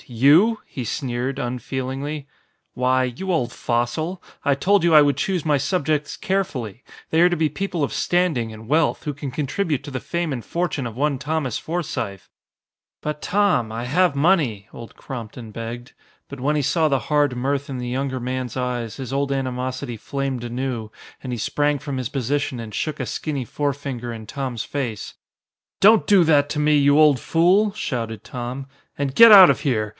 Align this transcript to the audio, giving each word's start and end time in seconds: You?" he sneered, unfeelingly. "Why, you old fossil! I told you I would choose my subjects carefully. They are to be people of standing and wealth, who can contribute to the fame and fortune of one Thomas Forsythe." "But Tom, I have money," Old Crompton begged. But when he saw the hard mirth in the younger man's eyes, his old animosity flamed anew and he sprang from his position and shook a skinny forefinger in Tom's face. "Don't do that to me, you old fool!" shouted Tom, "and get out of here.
You?" 0.07 0.59
he 0.65 0.83
sneered, 0.83 1.37
unfeelingly. 1.39 2.27
"Why, 2.73 3.03
you 3.03 3.31
old 3.31 3.53
fossil! 3.53 4.21
I 4.43 4.55
told 4.55 4.83
you 4.83 4.95
I 4.95 5.01
would 5.03 5.15
choose 5.15 5.45
my 5.45 5.57
subjects 5.57 6.17
carefully. 6.17 6.83
They 7.11 7.21
are 7.21 7.29
to 7.29 7.37
be 7.37 7.49
people 7.49 7.83
of 7.83 7.93
standing 7.93 8.51
and 8.51 8.67
wealth, 8.67 9.03
who 9.03 9.13
can 9.13 9.29
contribute 9.29 9.83
to 9.83 9.91
the 9.91 9.99
fame 9.99 10.33
and 10.33 10.43
fortune 10.43 10.87
of 10.87 10.97
one 10.97 11.19
Thomas 11.19 11.59
Forsythe." 11.59 12.23
"But 13.01 13.21
Tom, 13.21 13.71
I 13.71 13.85
have 13.85 14.15
money," 14.15 14.67
Old 14.73 14.95
Crompton 14.97 15.51
begged. 15.51 15.93
But 16.27 16.39
when 16.39 16.55
he 16.55 16.61
saw 16.63 16.87
the 16.89 16.99
hard 17.07 17.37
mirth 17.37 17.69
in 17.69 17.77
the 17.77 17.87
younger 17.87 18.19
man's 18.19 18.57
eyes, 18.57 18.97
his 18.97 19.13
old 19.13 19.31
animosity 19.31 19.97
flamed 19.97 20.43
anew 20.43 20.91
and 21.21 21.31
he 21.31 21.37
sprang 21.37 21.77
from 21.77 21.97
his 21.97 22.09
position 22.09 22.59
and 22.59 22.73
shook 22.73 22.99
a 22.99 23.05
skinny 23.05 23.45
forefinger 23.45 24.11
in 24.11 24.25
Tom's 24.25 24.63
face. 24.63 25.13
"Don't 25.79 26.07
do 26.07 26.23
that 26.23 26.49
to 26.49 26.59
me, 26.59 26.75
you 26.75 26.99
old 26.99 27.19
fool!" 27.19 27.71
shouted 27.73 28.23
Tom, 28.23 28.65
"and 28.97 29.15
get 29.15 29.31
out 29.31 29.49
of 29.51 29.61
here. 29.61 29.89